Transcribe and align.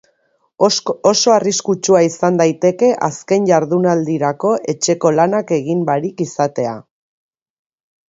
Oso 1.09 1.33
arriskutsua 1.33 2.01
izan 2.07 2.39
daiteke 2.41 2.91
azken 3.09 3.47
jardunadliarako 3.51 4.57
etxeko 4.77 5.15
lanak 5.21 5.57
egin 5.63 5.89
barik 5.93 6.29
izatea. 6.31 6.77